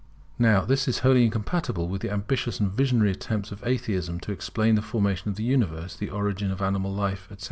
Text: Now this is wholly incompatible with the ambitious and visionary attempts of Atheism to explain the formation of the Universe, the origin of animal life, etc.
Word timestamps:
Now 0.39 0.65
this 0.65 0.87
is 0.87 0.97
wholly 1.05 1.25
incompatible 1.25 1.87
with 1.87 2.01
the 2.01 2.09
ambitious 2.11 2.59
and 2.59 2.71
visionary 2.71 3.11
attempts 3.11 3.51
of 3.51 3.61
Atheism 3.63 4.19
to 4.21 4.31
explain 4.31 4.73
the 4.73 4.81
formation 4.81 5.29
of 5.29 5.35
the 5.35 5.43
Universe, 5.43 5.95
the 5.95 6.09
origin 6.09 6.49
of 6.49 6.59
animal 6.59 6.91
life, 6.91 7.27
etc. 7.29 7.39